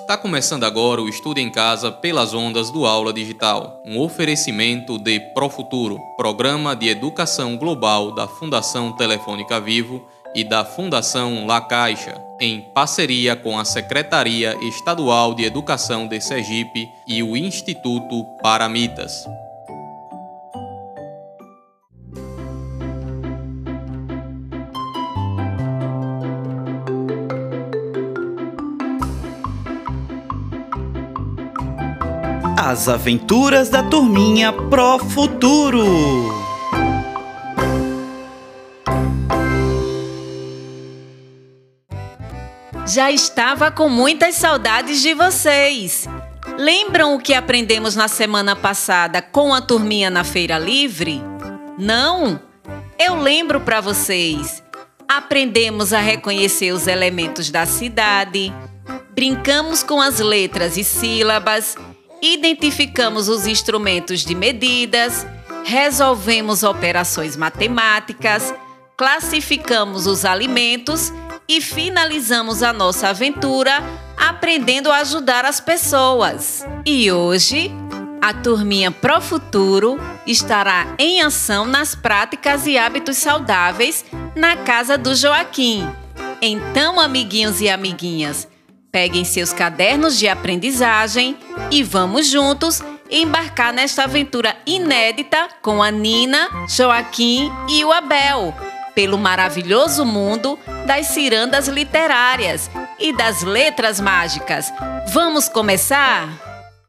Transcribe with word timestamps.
Está 0.00 0.16
começando 0.16 0.64
agora 0.64 1.02
o 1.02 1.08
Estudo 1.08 1.38
em 1.38 1.50
Casa 1.50 1.92
pelas 1.92 2.32
ondas 2.32 2.70
do 2.70 2.86
Aula 2.86 3.12
Digital, 3.12 3.80
um 3.86 4.00
oferecimento 4.00 4.98
de 4.98 5.20
Profuturo, 5.34 6.00
programa 6.16 6.74
de 6.74 6.88
educação 6.88 7.56
global 7.56 8.10
da 8.10 8.26
Fundação 8.26 8.96
Telefônica 8.96 9.60
Vivo 9.60 10.04
e 10.34 10.42
da 10.42 10.64
Fundação 10.64 11.46
La 11.46 11.60
Caixa, 11.60 12.20
em 12.40 12.62
parceria 12.74 13.36
com 13.36 13.56
a 13.56 13.64
Secretaria 13.64 14.56
Estadual 14.62 15.34
de 15.34 15.44
Educação 15.44 16.08
de 16.08 16.20
Sergipe 16.20 16.88
e 17.06 17.22
o 17.22 17.36
Instituto 17.36 18.24
Paramitas. 18.42 19.26
As 32.70 32.88
Aventuras 32.88 33.68
da 33.68 33.82
Turminha 33.82 34.52
Pro 34.52 35.00
Futuro. 35.00 35.84
Já 42.86 43.10
estava 43.10 43.72
com 43.72 43.88
muitas 43.88 44.36
saudades 44.36 45.02
de 45.02 45.14
vocês. 45.14 46.08
Lembram 46.56 47.16
o 47.16 47.18
que 47.18 47.34
aprendemos 47.34 47.96
na 47.96 48.06
semana 48.06 48.54
passada 48.54 49.20
com 49.20 49.52
a 49.52 49.60
turminha 49.60 50.08
na 50.08 50.22
Feira 50.22 50.56
Livre? 50.56 51.20
Não? 51.76 52.40
Eu 52.96 53.16
lembro 53.16 53.60
para 53.60 53.80
vocês. 53.80 54.62
Aprendemos 55.08 55.92
a 55.92 55.98
reconhecer 55.98 56.70
os 56.70 56.86
elementos 56.86 57.50
da 57.50 57.66
cidade, 57.66 58.54
brincamos 59.12 59.82
com 59.82 60.00
as 60.00 60.20
letras 60.20 60.76
e 60.76 60.84
sílabas, 60.84 61.76
identificamos 62.22 63.28
os 63.28 63.46
instrumentos 63.46 64.24
de 64.24 64.34
medidas, 64.34 65.26
resolvemos 65.64 66.62
operações 66.62 67.36
matemáticas, 67.36 68.54
classificamos 68.96 70.06
os 70.06 70.24
alimentos 70.24 71.12
e 71.48 71.60
finalizamos 71.60 72.62
a 72.62 72.72
nossa 72.72 73.08
aventura 73.08 73.82
aprendendo 74.16 74.90
a 74.92 74.98
ajudar 74.98 75.44
as 75.44 75.60
pessoas. 75.60 76.64
E 76.84 77.10
hoje, 77.10 77.70
a 78.20 78.34
turminha 78.34 78.90
Pro 78.90 79.20
Futuro 79.20 79.98
estará 80.26 80.94
em 80.98 81.22
ação 81.22 81.64
nas 81.64 81.94
práticas 81.94 82.66
e 82.66 82.76
hábitos 82.76 83.16
saudáveis 83.16 84.04
na 84.36 84.56
casa 84.56 84.98
do 84.98 85.14
Joaquim. 85.14 85.88
Então, 86.42 87.00
amiguinhos 87.00 87.60
e 87.60 87.68
amiguinhas, 87.68 88.46
peguem 88.90 89.24
seus 89.24 89.52
cadernos 89.52 90.18
de 90.18 90.28
aprendizagem 90.28 91.36
e 91.70 91.82
vamos 91.82 92.26
juntos 92.26 92.82
embarcar 93.10 93.72
nesta 93.72 94.04
aventura 94.04 94.56
inédita 94.66 95.48
com 95.62 95.82
a 95.82 95.90
Nina, 95.90 96.48
Joaquim 96.68 97.50
e 97.68 97.84
o 97.84 97.92
Abel 97.92 98.54
pelo 98.94 99.16
maravilhoso 99.16 100.04
mundo 100.04 100.58
das 100.86 101.08
cirandas 101.08 101.68
literárias 101.68 102.70
e 102.98 103.12
das 103.12 103.42
letras 103.42 104.00
mágicas. 104.00 104.72
Vamos 105.12 105.48
começar? 105.48 106.28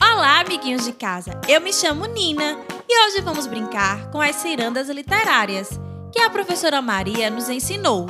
Olá, 0.02 0.40
amiguinhos 0.40 0.86
de 0.86 0.92
casa. 0.94 1.40
Eu 1.48 1.62
me 1.62 1.72
chamo 1.72 2.06
Nina 2.08 2.58
e 2.90 3.06
hoje 3.06 3.22
vamos 3.22 3.48
brincar 3.48 4.10
com 4.10 4.20
as 4.20 4.36
cirandas 4.38 4.90
literárias 4.90 5.70
que 6.12 6.20
a 6.20 6.30
professora 6.30 6.82
Maria 6.82 7.30
nos 7.30 7.50
ensinou. 7.50 8.08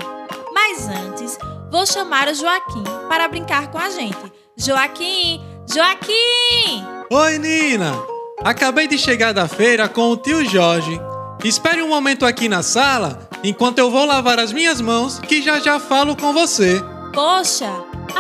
Mas 0.53 0.87
antes, 0.87 1.37
vou 1.71 1.85
chamar 1.85 2.27
o 2.27 2.35
Joaquim 2.35 2.83
para 3.07 3.27
brincar 3.29 3.71
com 3.71 3.77
a 3.77 3.89
gente. 3.89 4.17
Joaquim! 4.57 5.41
Joaquim! 5.73 6.85
Oi, 7.09 7.39
Nina! 7.39 7.93
Acabei 8.43 8.87
de 8.87 8.97
chegar 8.97 9.33
da 9.33 9.47
feira 9.47 9.87
com 9.87 10.11
o 10.11 10.17
tio 10.17 10.43
Jorge. 10.43 10.99
Espere 11.43 11.81
um 11.81 11.87
momento 11.87 12.25
aqui 12.25 12.49
na 12.49 12.61
sala 12.61 13.29
enquanto 13.43 13.79
eu 13.79 13.89
vou 13.89 14.05
lavar 14.05 14.37
as 14.37 14.51
minhas 14.51 14.81
mãos, 14.81 15.17
que 15.19 15.41
já 15.41 15.59
já 15.59 15.79
falo 15.79 16.15
com 16.15 16.33
você. 16.33 16.83
Poxa, 17.13 17.71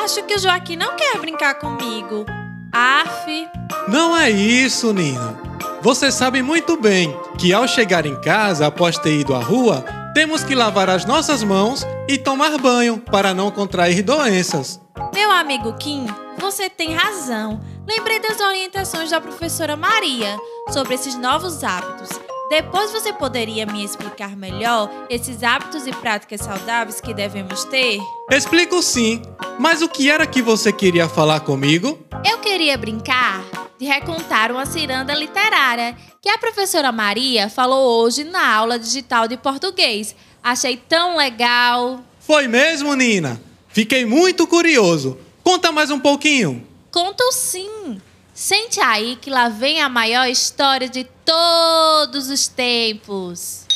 acho 0.01 0.23
que 0.23 0.35
o 0.35 0.39
Joaquim 0.39 0.77
não 0.77 0.95
quer 0.95 1.19
brincar 1.19 1.55
comigo. 1.55 2.25
Af. 2.71 3.47
Não 3.87 4.17
é 4.17 4.29
isso, 4.29 4.93
Nina. 4.93 5.37
Você 5.81 6.11
sabe 6.11 6.41
muito 6.41 6.77
bem 6.77 7.13
que 7.37 7.51
ao 7.51 7.67
chegar 7.67 8.05
em 8.05 8.19
casa 8.21 8.67
após 8.67 8.97
ter 8.97 9.19
ido 9.19 9.35
à 9.35 9.39
rua, 9.39 9.83
temos 10.13 10.43
que 10.43 10.55
lavar 10.55 10.89
as 10.89 11.05
nossas 11.05 11.43
mãos 11.43 11.85
e 12.07 12.17
tomar 12.17 12.57
banho 12.57 12.97
para 12.99 13.33
não 13.33 13.51
contrair 13.51 14.03
doenças. 14.03 14.79
Meu 15.13 15.31
amigo 15.31 15.73
Kim, 15.73 16.05
você 16.37 16.69
tem 16.69 16.93
razão. 16.93 17.59
Lembrei 17.87 18.19
das 18.19 18.39
orientações 18.39 19.09
da 19.09 19.21
professora 19.21 19.75
Maria 19.75 20.37
sobre 20.71 20.95
esses 20.95 21.15
novos 21.15 21.63
hábitos. 21.63 22.09
Depois 22.51 22.91
você 22.91 23.13
poderia 23.13 23.65
me 23.65 23.81
explicar 23.81 24.35
melhor 24.35 24.91
esses 25.09 25.41
hábitos 25.41 25.87
e 25.87 25.91
práticas 25.93 26.41
saudáveis 26.41 26.99
que 26.99 27.13
devemos 27.13 27.63
ter? 27.63 27.97
Explico 28.29 28.83
sim, 28.83 29.21
mas 29.57 29.81
o 29.81 29.87
que 29.87 30.09
era 30.09 30.27
que 30.27 30.41
você 30.41 30.73
queria 30.73 31.07
falar 31.07 31.39
comigo? 31.39 31.97
Eu 32.29 32.39
queria 32.39 32.77
brincar 32.77 33.41
de 33.79 33.85
recontar 33.85 34.51
uma 34.51 34.65
ciranda 34.65 35.13
literária 35.13 35.95
que 36.21 36.27
a 36.27 36.37
professora 36.37 36.91
Maria 36.91 37.49
falou 37.49 38.03
hoje 38.03 38.25
na 38.25 38.53
aula 38.53 38.77
digital 38.77 39.29
de 39.29 39.37
português. 39.37 40.13
Achei 40.43 40.75
tão 40.75 41.15
legal. 41.15 42.01
Foi 42.19 42.49
mesmo, 42.49 42.93
Nina? 42.95 43.41
Fiquei 43.69 44.05
muito 44.05 44.45
curioso. 44.45 45.17
Conta 45.41 45.71
mais 45.71 45.89
um 45.89 45.99
pouquinho. 45.99 46.67
Conto 46.91 47.31
sim. 47.31 48.01
Sente 48.41 48.79
aí 48.79 49.17
que 49.17 49.29
lá 49.29 49.49
vem 49.49 49.81
a 49.81 49.87
maior 49.87 50.27
história 50.27 50.89
de 50.89 51.03
todos 51.03 52.27
os 52.27 52.47
tempos. 52.47 53.67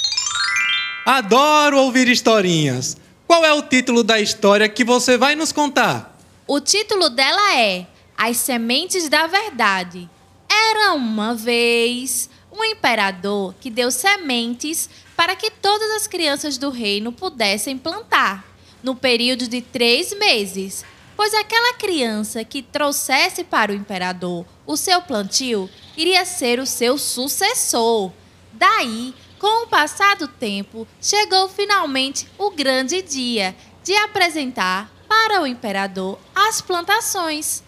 Adoro 1.05 1.77
ouvir 1.77 2.07
historinhas. 2.07 2.97
Qual 3.27 3.45
é 3.45 3.53
o 3.53 3.61
título 3.61 4.03
da 4.03 4.19
história 4.19 4.67
que 4.67 4.83
você 4.83 5.19
vai 5.19 5.35
nos 5.35 5.51
contar? 5.51 6.17
O 6.47 6.59
título 6.59 7.11
dela 7.11 7.55
é 7.55 7.85
As 8.17 8.37
Sementes 8.37 9.07
da 9.07 9.27
Verdade. 9.27 10.09
Era 10.49 10.95
uma 10.95 11.35
vez 11.35 12.27
um 12.51 12.63
imperador 12.63 13.53
que 13.61 13.69
deu 13.69 13.91
sementes 13.91 14.89
para 15.15 15.35
que 15.35 15.51
todas 15.51 15.91
as 15.91 16.07
crianças 16.07 16.57
do 16.57 16.71
reino 16.71 17.11
pudessem 17.11 17.77
plantar, 17.77 18.43
no 18.81 18.95
período 18.95 19.47
de 19.47 19.61
três 19.61 20.11
meses 20.17 20.83
pois 21.15 21.33
aquela 21.33 21.73
criança 21.75 22.43
que 22.43 22.61
trouxesse 22.61 23.43
para 23.43 23.71
o 23.71 23.75
imperador 23.75 24.45
o 24.65 24.75
seu 24.75 25.01
plantio 25.01 25.69
iria 25.95 26.25
ser 26.25 26.59
o 26.59 26.65
seu 26.65 26.97
sucessor. 26.97 28.11
Daí, 28.53 29.13
com 29.39 29.63
o 29.63 29.67
passar 29.67 30.15
do 30.15 30.27
tempo, 30.27 30.87
chegou 31.01 31.47
finalmente 31.49 32.27
o 32.37 32.51
grande 32.51 33.01
dia 33.01 33.55
de 33.83 33.95
apresentar 33.97 34.91
para 35.07 35.41
o 35.41 35.47
imperador 35.47 36.17
as 36.33 36.61
plantações. 36.61 37.63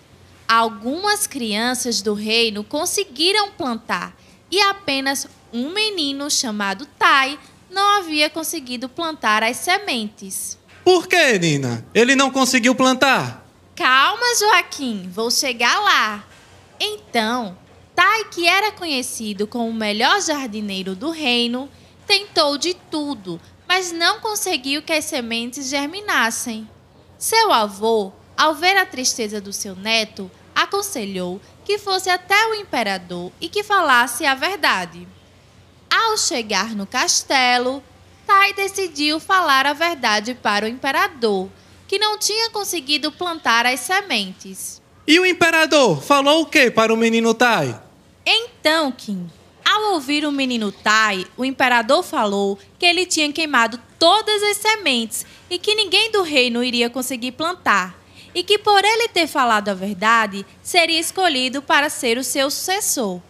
Algumas 0.48 1.28
crianças 1.28 2.02
do 2.02 2.14
reino 2.14 2.64
conseguiram 2.64 3.52
plantar 3.52 4.16
e 4.50 4.62
apenas 4.62 5.28
um 5.52 5.74
menino 5.74 6.32
chamado 6.32 6.86
Tai 6.98 7.38
não 7.70 7.98
havia 7.98 8.30
conseguido 8.30 8.88
plantar 8.88 9.44
as 9.44 9.58
sementes. 9.58 10.58
Por 10.84 11.06
que, 11.06 11.38
Nina? 11.38 11.86
Ele 11.94 12.16
não 12.16 12.32
conseguiu 12.32 12.74
plantar? 12.74 13.46
Calma, 13.76 14.26
Joaquim, 14.40 15.10
vou 15.14 15.30
chegar 15.30 15.78
lá. 15.82 16.24
Então, 16.80 17.58
Tai, 17.96 18.26
que 18.26 18.48
era 18.48 18.72
conhecido 18.72 19.48
como 19.48 19.70
o 19.70 19.74
melhor 19.74 20.22
jardineiro 20.22 20.96
do 20.96 21.10
reino, 21.10 21.68
tentou 22.06 22.58
de 22.58 22.76
tudo, 22.76 23.42
mas 23.68 23.92
não 23.92 24.20
conseguiu 24.20 24.84
que 24.84 24.94
as 24.94 25.06
sementes 25.06 25.68
germinassem. 25.68 26.70
Seu 27.18 27.52
avô, 27.52 28.12
ao 28.38 28.54
ver 28.54 28.78
a 28.78 28.86
tristeza 28.86 29.42
do 29.42 29.52
seu 29.52 29.76
neto, 29.76 30.30
aconselhou 30.56 31.42
que 31.66 31.80
fosse 31.80 32.10
até 32.10 32.48
o 32.48 32.54
imperador 32.54 33.32
e 33.42 33.50
que 33.50 33.64
falasse 33.64 34.26
a 34.26 34.36
verdade. 34.36 35.08
Ao 35.90 36.18
chegar 36.18 36.76
no 36.76 36.86
castelo, 36.86 37.84
Tai 38.28 38.54
decidiu 38.54 39.20
falar 39.20 39.66
a 39.66 39.74
verdade 39.74 40.36
para 40.36 40.66
o 40.66 40.70
imperador, 40.70 41.50
que 41.88 41.98
não 41.98 42.20
tinha 42.20 42.50
conseguido 42.52 43.12
plantar 43.12 43.66
as 43.66 43.80
sementes. 43.80 44.82
E 45.08 45.18
o 45.22 45.26
imperador 45.26 46.02
falou 46.02 46.42
o 46.42 46.46
que 46.46 46.70
para 46.70 46.94
o 46.94 46.98
menino 46.98 47.34
Tai? 47.34 47.82
Então, 48.26 48.92
Kim, 48.92 49.30
ao 49.64 49.94
ouvir 49.94 50.26
o 50.26 50.34
menino 50.34 50.70
Tai, 50.70 51.26
o 51.38 51.46
imperador 51.46 52.04
falou 52.04 52.60
que 52.78 52.86
ele 52.86 53.06
tinha 53.06 53.32
queimado 53.32 53.80
todas 53.98 54.44
as 54.44 54.58
sementes 54.58 55.26
e 55.50 55.58
que 55.58 55.76
ninguém 55.76 56.12
do 56.12 56.24
reino 56.24 56.62
iria 56.62 56.90
conseguir 56.90 57.32
plantar, 57.32 57.98
e 58.36 58.44
que 58.44 58.58
por 58.60 58.84
ele 58.84 59.08
ter 59.08 59.28
falado 59.28 59.70
a 59.70 59.74
verdade, 59.74 60.46
seria 60.62 61.00
escolhido 61.00 61.62
para 61.62 61.90
ser 61.90 62.18
o 62.18 62.24
seu 62.24 62.52
sucessor. 62.52 63.22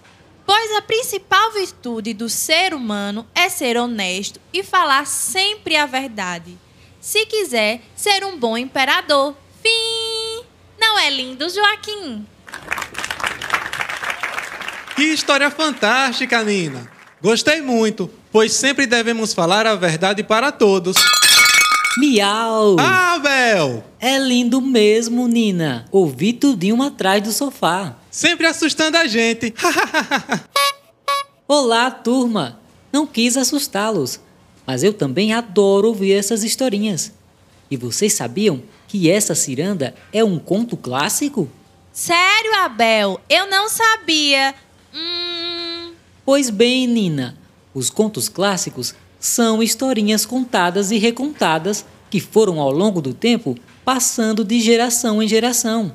Pois 0.47 0.75
a 0.77 0.81
principal 0.81 1.51
virtude 1.51 2.12
do 2.12 2.27
ser 2.27 2.73
humano 2.73 3.27
é 3.35 3.50
ser 3.50 3.77
honesto 3.77 4.39
e 4.51 4.63
falar 4.63 5.06
sempre 5.06 5.75
a 5.75 5.85
verdade. 5.85 6.57
Se 7.00 7.23
quiser 7.27 7.81
ser 7.95 8.23
um 8.25 8.35
bom 8.35 8.57
imperador. 8.57 9.35
Fim! 9.62 10.06
Não 10.87 10.97
é 10.97 11.09
lindo, 11.09 11.49
Joaquim? 11.49 12.25
Que 14.95 15.03
história 15.03 15.51
fantástica, 15.51 16.41
Nina! 16.41 16.89
Gostei 17.21 17.61
muito, 17.61 18.09
pois 18.31 18.53
sempre 18.53 18.87
devemos 18.87 19.33
falar 19.33 19.67
a 19.67 19.75
verdade 19.75 20.23
para 20.23 20.49
todos. 20.49 20.95
Miau! 21.97 22.77
Ah, 22.79 23.15
Abel! 23.15 23.83
É 23.99 24.17
lindo 24.17 24.61
mesmo, 24.61 25.27
Nina. 25.27 25.85
Ouvi 25.91 26.31
tudinho 26.31 26.81
atrás 26.81 27.21
do 27.21 27.33
sofá. 27.33 27.97
Sempre 28.09 28.47
assustando 28.47 28.95
a 28.95 29.05
gente. 29.07 29.53
Olá, 31.45 31.91
turma! 31.91 32.61
Não 32.93 33.05
quis 33.05 33.35
assustá-los, 33.35 34.21
mas 34.65 34.83
eu 34.83 34.93
também 34.93 35.33
adoro 35.33 35.89
ouvir 35.89 36.13
essas 36.13 36.45
historinhas. 36.45 37.11
E 37.69 37.75
vocês 37.75 38.13
sabiam 38.13 38.63
que 38.87 39.09
essa 39.09 39.35
ciranda 39.35 39.93
é 40.13 40.23
um 40.23 40.39
conto 40.39 40.77
clássico? 40.77 41.49
Sério, 41.91 42.53
Abel? 42.63 43.19
Eu 43.29 43.49
não 43.49 43.67
sabia. 43.67 44.55
Hum. 44.93 45.93
Pois 46.25 46.49
bem, 46.49 46.87
Nina, 46.87 47.37
os 47.73 47.89
contos 47.89 48.29
clássicos 48.29 48.95
são 49.19 49.61
historinhas 49.61 50.25
contadas 50.25 50.91
e 50.91 50.97
recontadas 50.97 51.85
que 52.09 52.19
foram 52.19 52.59
ao 52.59 52.71
longo 52.71 53.01
do 53.01 53.13
tempo 53.13 53.55
passando 53.83 54.43
de 54.43 54.59
geração 54.59 55.23
em 55.23 55.27
geração, 55.27 55.93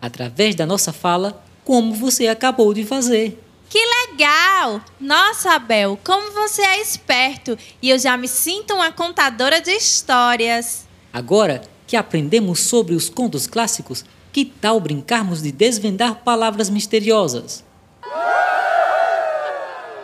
através 0.00 0.54
da 0.54 0.66
nossa 0.66 0.92
fala, 0.92 1.44
como 1.64 1.94
você 1.94 2.26
acabou 2.28 2.72
de 2.74 2.84
fazer. 2.84 3.40
Que 3.68 3.78
legal! 3.78 4.80
Nossa, 5.00 5.52
Abel, 5.52 5.98
como 6.04 6.32
você 6.32 6.62
é 6.62 6.80
esperto 6.80 7.58
e 7.82 7.90
eu 7.90 7.98
já 7.98 8.16
me 8.16 8.28
sinto 8.28 8.74
uma 8.74 8.92
contadora 8.92 9.60
de 9.60 9.72
histórias. 9.72 10.86
Agora 11.12 11.62
que 11.94 11.96
aprendemos 11.96 12.58
sobre 12.58 12.92
os 12.92 13.08
contos 13.08 13.46
clássicos, 13.46 14.04
que 14.32 14.44
tal 14.44 14.80
brincarmos 14.80 15.40
de 15.40 15.52
desvendar 15.52 16.24
palavras 16.24 16.68
misteriosas? 16.68 17.62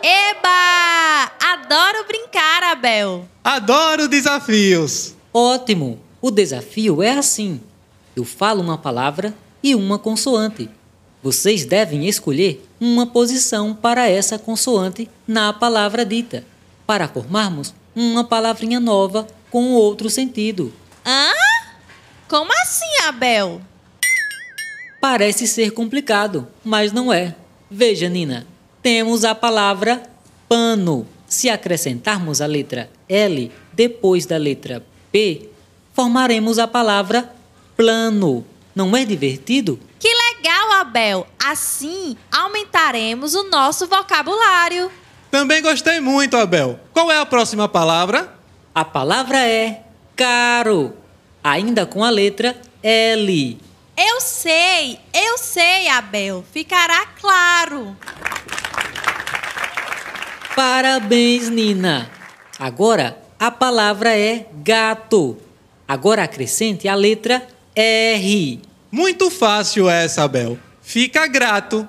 Eba! 0.01 1.31
Adoro 1.51 2.07
brincar, 2.07 2.63
Abel. 2.71 3.27
Adoro 3.43 4.07
desafios! 4.07 5.15
Ótimo! 5.33 5.99
O 6.21 6.31
desafio 6.31 7.03
é 7.03 7.11
assim: 7.11 7.59
eu 8.15 8.23
falo 8.23 8.61
uma 8.61 8.77
palavra 8.77 9.35
e 9.61 9.75
uma 9.75 9.99
consoante. 9.99 10.69
Vocês 11.21 11.65
devem 11.65 12.07
escolher 12.07 12.65
uma 12.79 13.05
posição 13.05 13.73
para 13.75 14.07
essa 14.07 14.39
consoante 14.39 15.09
na 15.27 15.51
palavra 15.51 16.05
dita, 16.05 16.45
para 16.87 17.09
formarmos 17.09 17.73
uma 17.93 18.23
palavrinha 18.23 18.79
nova 18.79 19.27
com 19.49 19.73
outro 19.73 20.09
sentido. 20.09 20.71
Hã? 21.05 21.50
Como 22.31 22.49
assim, 22.61 23.03
Abel? 23.09 23.61
Parece 25.01 25.45
ser 25.45 25.71
complicado, 25.71 26.47
mas 26.63 26.93
não 26.93 27.11
é. 27.11 27.35
Veja, 27.69 28.07
Nina, 28.07 28.47
temos 28.81 29.25
a 29.25 29.35
palavra 29.35 30.01
pano. 30.47 31.05
Se 31.27 31.49
acrescentarmos 31.49 32.39
a 32.39 32.45
letra 32.45 32.89
L 33.09 33.51
depois 33.73 34.25
da 34.25 34.37
letra 34.37 34.81
P, 35.11 35.49
formaremos 35.93 36.57
a 36.57 36.65
palavra 36.65 37.29
plano. 37.75 38.45
Não 38.73 38.95
é 38.95 39.03
divertido? 39.03 39.77
Que 39.99 40.07
legal, 40.07 40.71
Abel! 40.79 41.27
Assim 41.37 42.15
aumentaremos 42.31 43.35
o 43.35 43.49
nosso 43.49 43.87
vocabulário. 43.87 44.89
Também 45.29 45.61
gostei 45.61 45.99
muito, 45.99 46.37
Abel. 46.37 46.79
Qual 46.93 47.11
é 47.11 47.17
a 47.17 47.25
próxima 47.25 47.67
palavra? 47.67 48.33
A 48.73 48.85
palavra 48.85 49.37
é 49.45 49.83
caro, 50.15 50.95
ainda 51.43 51.85
com 51.85 52.03
a 52.03 52.09
letra 52.09 52.55
L. 52.83 53.57
Eu 53.97 54.21
sei, 54.21 54.99
eu 55.13 55.37
sei, 55.37 55.87
Abel. 55.89 56.43
Ficará 56.51 57.05
claro. 57.19 57.95
Parabéns, 60.55 61.49
Nina! 61.49 62.09
Agora 62.59 63.17
a 63.39 63.49
palavra 63.49 64.17
é 64.17 64.47
gato. 64.63 65.37
Agora 65.87 66.23
acrescente 66.23 66.87
a 66.87 66.95
letra 66.95 67.45
R. 67.75 68.61
Muito 68.91 69.31
fácil 69.31 69.89
essa, 69.89 70.23
Abel. 70.23 70.57
Fica 70.81 71.25
grato. 71.27 71.87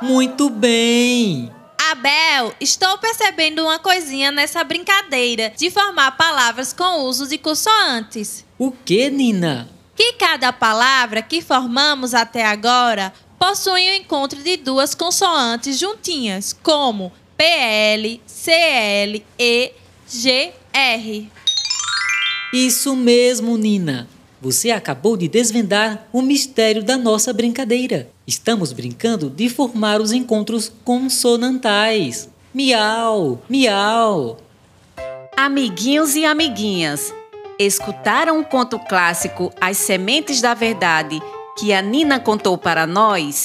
Muito 0.00 0.48
bem! 0.48 1.50
Abel, 1.98 2.54
estou 2.60 2.96
percebendo 2.98 3.64
uma 3.64 3.80
coisinha 3.80 4.30
nessa 4.30 4.62
brincadeira 4.62 5.52
de 5.56 5.68
formar 5.68 6.12
palavras 6.12 6.72
com 6.72 7.02
uso 7.02 7.26
de 7.26 7.36
consoantes. 7.38 8.44
O 8.56 8.70
que, 8.70 9.10
Nina? 9.10 9.68
Que 9.96 10.12
cada 10.12 10.52
palavra 10.52 11.22
que 11.22 11.42
formamos 11.42 12.14
até 12.14 12.44
agora 12.44 13.12
possui 13.36 13.88
o 13.88 13.90
um 13.90 13.94
encontro 13.96 14.40
de 14.40 14.56
duas 14.56 14.94
consoantes 14.94 15.76
juntinhas, 15.76 16.52
como 16.52 17.12
PL, 17.36 18.22
CL, 18.24 19.26
E, 19.36 19.72
G, 20.08 20.52
R. 20.72 21.32
Isso 22.52 22.94
mesmo, 22.94 23.56
Nina. 23.56 24.08
Você 24.40 24.70
acabou 24.70 25.16
de 25.16 25.26
desvendar 25.26 26.06
o 26.12 26.22
mistério 26.22 26.82
da 26.82 26.96
nossa 26.96 27.32
brincadeira. 27.32 28.08
Estamos 28.24 28.72
brincando 28.72 29.28
de 29.28 29.48
formar 29.48 30.00
os 30.00 30.12
encontros 30.12 30.72
consonantais. 30.84 32.28
Miau, 32.54 33.42
miau. 33.48 34.38
Amiguinhos 35.36 36.14
e 36.14 36.24
amiguinhas, 36.24 37.12
escutaram 37.58 38.40
o 38.40 38.44
conto 38.44 38.78
clássico 38.78 39.52
As 39.60 39.76
Sementes 39.76 40.40
da 40.40 40.54
Verdade 40.54 41.20
que 41.58 41.72
a 41.72 41.82
Nina 41.82 42.20
contou 42.20 42.56
para 42.56 42.86
nós? 42.86 43.44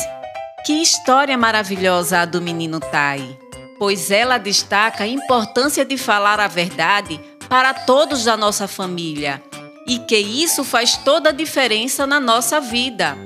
Que 0.64 0.74
história 0.74 1.38
maravilhosa 1.38 2.20
a 2.20 2.26
do 2.26 2.40
menino 2.40 2.80
Tai! 2.80 3.38
Pois 3.80 4.12
ela 4.12 4.38
destaca 4.38 5.04
a 5.04 5.08
importância 5.08 5.84
de 5.84 5.98
falar 5.98 6.40
a 6.40 6.48
verdade 6.48 7.20
para 7.50 7.74
todos 7.74 8.24
da 8.24 8.38
nossa 8.38 8.68
família 8.68 9.42
e 9.88 10.00
que 10.00 10.18
isso 10.18 10.64
faz 10.64 10.98
toda 10.98 11.30
a 11.30 11.34
diferença 11.34 12.08
na 12.08 12.20
nossa 12.20 12.60
vida. 12.60 13.18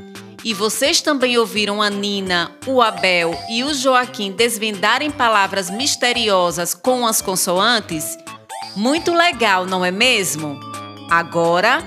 E 0.44 0.54
vocês 0.54 1.02
também 1.02 1.38
ouviram 1.38 1.82
a 1.82 1.90
Nina, 1.90 2.52
o 2.66 2.82
Abel 2.82 3.38
e 3.50 3.64
o 3.64 3.74
Joaquim 3.74 4.32
desvendarem 4.32 5.12
palavras 5.12 5.70
misteriosas 5.70 6.74
com 6.74 7.06
as 7.06 7.22
consoantes? 7.22 8.18
Muito 8.76 9.12
legal, 9.12 9.66
não 9.66 9.84
é 9.84 9.92
mesmo? 9.92 10.60
Agora 11.10 11.84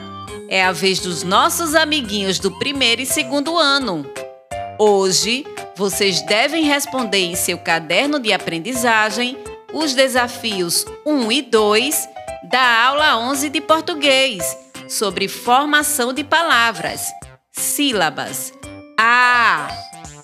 é 0.48 0.62
a 0.64 0.72
vez 0.72 0.98
dos 0.98 1.22
nossos 1.22 1.74
amiguinhos 1.74 2.38
do 2.38 2.50
primeiro 2.58 3.00
e 3.00 3.06
segundo 3.06 3.56
ano. 3.56 4.04
Hoje, 4.78 5.46
vocês 5.76 6.20
devem 6.22 6.64
responder 6.64 7.18
em 7.18 7.36
seu 7.36 7.56
caderno 7.58 8.18
de 8.18 8.32
aprendizagem 8.32 9.38
os 9.72 9.94
desafios 9.94 10.84
1 11.06 11.32
e 11.32 11.42
2 11.42 12.08
da 12.50 12.84
aula 12.84 13.16
11 13.18 13.48
de 13.48 13.60
português 13.60 14.69
sobre 14.90 15.28
formação 15.28 16.12
de 16.12 16.24
palavras, 16.24 17.02
sílabas. 17.52 18.52
Ah! 18.98 19.68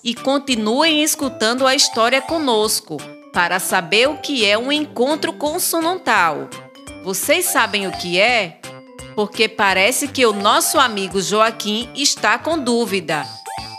E 0.03 0.13
continuem 0.13 1.01
escutando 1.01 1.65
a 1.65 1.73
história 1.73 2.21
conosco 2.21 2.97
para 3.33 3.59
saber 3.59 4.09
o 4.09 4.17
que 4.17 4.45
é 4.45 4.57
um 4.57 4.71
encontro 4.71 5.31
consonantal. 5.33 6.49
Vocês 7.03 7.45
sabem 7.45 7.87
o 7.87 7.91
que 7.91 8.19
é? 8.19 8.59
Porque 9.15 9.47
parece 9.47 10.07
que 10.07 10.25
o 10.25 10.33
nosso 10.33 10.77
amigo 10.77 11.21
Joaquim 11.21 11.89
está 11.95 12.37
com 12.37 12.59
dúvida. 12.59 13.25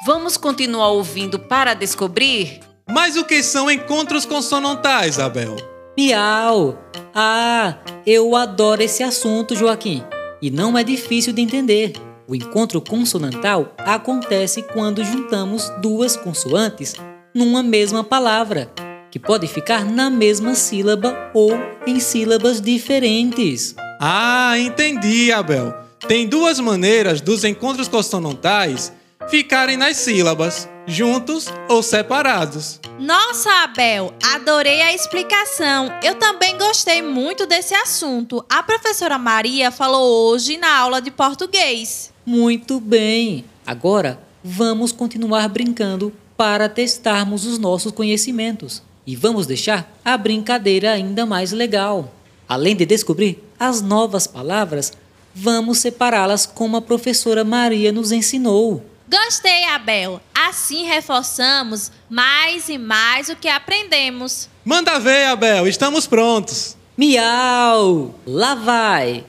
Vamos 0.06 0.36
continuar 0.36 0.88
ouvindo 0.88 1.38
para 1.38 1.74
descobrir? 1.74 2.60
Mas 2.88 3.16
o 3.16 3.24
que 3.24 3.42
são 3.42 3.70
encontros 3.70 4.24
consonantais, 4.24 5.18
Abel? 5.18 5.56
Miau! 5.96 6.78
Ah, 7.14 7.76
eu 8.06 8.34
adoro 8.34 8.82
esse 8.82 9.02
assunto, 9.02 9.54
Joaquim. 9.54 10.02
E 10.40 10.50
não 10.50 10.78
é 10.78 10.84
difícil 10.84 11.32
de 11.32 11.42
entender. 11.42 11.92
O 12.26 12.34
encontro 12.34 12.80
consonantal 12.80 13.74
acontece 13.78 14.62
quando 14.62 15.04
juntamos 15.04 15.70
duas 15.80 16.16
consoantes 16.16 16.94
numa 17.34 17.62
mesma 17.62 18.04
palavra, 18.04 18.70
que 19.10 19.18
pode 19.18 19.46
ficar 19.46 19.84
na 19.84 20.10
mesma 20.10 20.54
sílaba 20.54 21.30
ou 21.32 21.50
em 21.86 21.98
sílabas 21.98 22.60
diferentes. 22.60 23.74
Ah, 24.00 24.58
entendi, 24.58 25.32
Abel. 25.32 25.74
Tem 26.06 26.28
duas 26.28 26.60
maneiras 26.60 27.20
dos 27.20 27.44
encontros 27.44 27.88
consonantais 27.88 28.92
ficarem 29.28 29.76
nas 29.76 29.96
sílabas, 29.96 30.68
juntos 30.88 31.46
ou 31.68 31.82
separados. 31.82 32.80
Nossa, 32.98 33.50
Abel, 33.64 34.12
adorei 34.34 34.80
a 34.80 34.94
explicação. 34.94 35.92
Eu 36.02 36.14
também 36.14 36.56
gostei 36.56 37.02
muito 37.02 37.46
desse 37.46 37.74
assunto. 37.74 38.44
A 38.48 38.62
professora 38.62 39.18
Maria 39.18 39.70
falou 39.70 40.32
hoje 40.32 40.56
na 40.56 40.74
aula 40.76 41.00
de 41.00 41.10
português. 41.10 42.10
Muito 42.24 42.80
bem. 42.80 43.44
Agora 43.66 44.18
vamos 44.42 44.90
continuar 44.90 45.46
brincando 45.48 46.12
para 46.36 46.68
testarmos 46.68 47.44
os 47.44 47.58
nossos 47.58 47.92
conhecimentos. 47.92 48.82
E 49.06 49.14
vamos 49.14 49.46
deixar 49.46 49.90
a 50.04 50.16
brincadeira 50.16 50.92
ainda 50.92 51.26
mais 51.26 51.52
legal. 51.52 52.12
Além 52.48 52.74
de 52.74 52.86
descobrir 52.86 53.42
as 53.60 53.82
novas 53.82 54.26
palavras, 54.26 54.92
vamos 55.34 55.78
separá-las 55.78 56.46
como 56.46 56.76
a 56.76 56.82
professora 56.82 57.44
Maria 57.44 57.92
nos 57.92 58.10
ensinou. 58.10 58.82
Gostei, 59.10 59.64
Abel. 59.64 60.20
Assim 60.34 60.84
reforçamos 60.84 61.90
mais 62.10 62.68
e 62.68 62.76
mais 62.76 63.30
o 63.30 63.36
que 63.36 63.48
aprendemos. 63.48 64.50
Manda 64.62 64.98
ver, 64.98 65.26
Abel, 65.28 65.66
estamos 65.66 66.06
prontos. 66.06 66.76
Miau! 66.94 68.14
Lá 68.26 68.54
vai! 68.54 69.24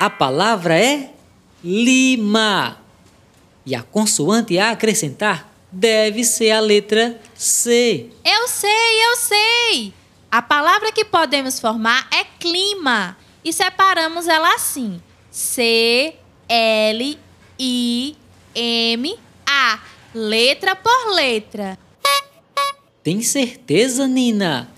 A 0.00 0.10
palavra 0.10 0.76
é 0.76 1.10
lima. 1.62 2.78
E 3.64 3.74
a 3.74 3.82
consoante 3.82 4.58
a 4.58 4.70
acrescentar 4.70 5.48
deve 5.70 6.24
ser 6.24 6.50
a 6.50 6.60
letra 6.60 7.20
C. 7.36 8.10
Eu 8.24 8.48
sei, 8.48 9.06
eu 9.06 9.16
sei. 9.16 9.94
A 10.30 10.42
palavra 10.42 10.90
que 10.90 11.04
podemos 11.04 11.60
formar 11.60 12.08
é 12.12 12.24
clima 12.24 13.16
e 13.44 13.52
separamos 13.52 14.26
ela 14.26 14.54
assim: 14.54 15.00
C 15.30 16.14
L 16.48 17.18
I 17.58 18.16
M 18.58 19.18
A, 19.46 19.78
letra 20.14 20.74
por 20.74 21.12
letra. 21.14 21.78
Tem 23.02 23.20
certeza, 23.20 24.08
Nina? 24.08 24.70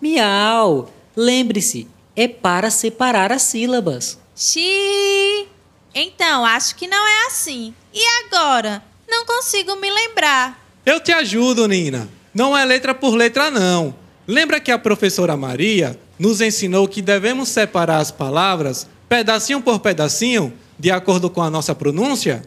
Miau! 0.00 0.90
Lembre-se, 1.14 1.86
é 2.16 2.26
para 2.26 2.70
separar 2.70 3.30
as 3.30 3.42
sílabas. 3.42 4.18
Xi. 4.34 5.46
Então, 5.94 6.46
acho 6.46 6.76
que 6.76 6.88
não 6.88 7.06
é 7.06 7.26
assim. 7.26 7.74
E 7.92 8.02
agora? 8.24 8.82
Não 9.06 9.26
consigo 9.26 9.76
me 9.76 9.90
lembrar. 9.90 10.58
Eu 10.86 10.98
te 10.98 11.12
ajudo, 11.12 11.68
Nina. 11.68 12.08
Não 12.32 12.56
é 12.56 12.64
letra 12.64 12.94
por 12.94 13.14
letra, 13.14 13.50
não. 13.50 13.94
Lembra 14.26 14.60
que 14.60 14.72
a 14.72 14.78
professora 14.78 15.36
Maria 15.36 16.00
nos 16.18 16.40
ensinou 16.40 16.88
que 16.88 17.02
devemos 17.02 17.50
separar 17.50 17.98
as 17.98 18.10
palavras 18.10 18.86
pedacinho 19.10 19.60
por 19.60 19.78
pedacinho, 19.78 20.54
de 20.78 20.90
acordo 20.90 21.28
com 21.28 21.42
a 21.42 21.50
nossa 21.50 21.74
pronúncia? 21.74 22.42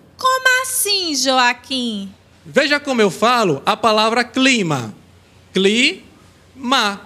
Assim, 1.09 1.15
Joaquim? 1.15 2.13
Veja 2.45 2.79
como 2.79 3.01
eu 3.01 3.09
falo 3.09 3.63
a 3.65 3.75
palavra 3.75 4.23
clima. 4.23 4.93
Clima. 5.51 7.01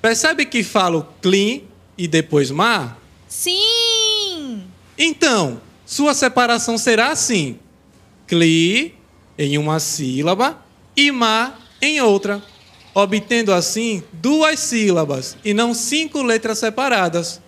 Percebe 0.00 0.46
que 0.46 0.62
falo 0.62 1.06
clean 1.20 1.62
e 1.96 2.06
depois 2.06 2.52
ma? 2.52 2.96
Sim! 3.26 4.62
Então, 4.96 5.60
sua 5.84 6.14
separação 6.14 6.78
será 6.78 7.10
assim: 7.10 7.58
cli 8.28 8.94
em 9.36 9.58
uma 9.58 9.80
sílaba 9.80 10.64
e 10.96 11.10
ma 11.10 11.54
em 11.82 12.00
outra, 12.00 12.40
obtendo 12.94 13.52
assim 13.52 14.04
duas 14.12 14.60
sílabas 14.60 15.36
e 15.44 15.52
não 15.52 15.74
cinco 15.74 16.22
letras 16.22 16.58
separadas. 16.58 17.40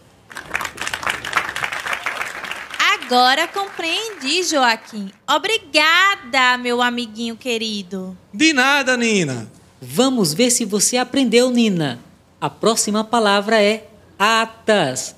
Agora 3.11 3.49
compreendi, 3.49 4.45
Joaquim. 4.45 5.11
Obrigada, 5.29 6.57
meu 6.59 6.81
amiguinho 6.81 7.37
querido. 7.37 8.17
De 8.33 8.53
nada, 8.53 8.97
Nina. 8.97 9.51
Vamos 9.83 10.33
ver 10.33 10.49
se 10.53 10.65
você 10.65 10.97
aprendeu, 10.97 11.51
Nina. 11.51 11.99
A 12.41 12.49
próxima 12.49 13.03
palavra 13.03 13.61
é 13.61 13.89
atas. 14.17 15.17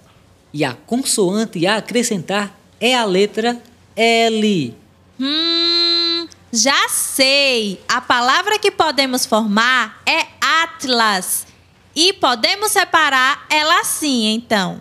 E 0.55 0.65
a 0.65 0.73
consoante 0.73 1.67
a 1.67 1.77
acrescentar 1.77 2.59
é 2.81 2.95
a 2.95 3.05
letra 3.05 3.63
L. 3.95 4.75
Hum, 5.21 6.27
já 6.51 6.89
sei. 6.89 7.79
A 7.87 8.01
palavra 8.01 8.59
que 8.59 8.71
podemos 8.71 9.27
formar 9.27 10.01
é 10.07 10.29
Atlas. 10.41 11.47
E 11.95 12.15
podemos 12.15 12.73
separar 12.73 13.45
ela 13.51 13.81
assim, 13.81 14.33
então. 14.33 14.81